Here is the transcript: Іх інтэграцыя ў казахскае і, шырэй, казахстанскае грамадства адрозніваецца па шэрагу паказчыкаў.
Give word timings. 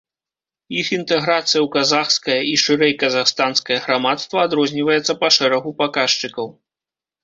Іх 0.83 0.87
інтэграцыя 0.97 1.45
ў 1.63 1.67
казахскае 1.75 2.39
і, 2.53 2.57
шырэй, 2.63 2.93
казахстанскае 3.05 3.79
грамадства 3.87 4.37
адрозніваецца 4.49 5.21
па 5.25 5.35
шэрагу 5.41 5.79
паказчыкаў. 5.87 6.47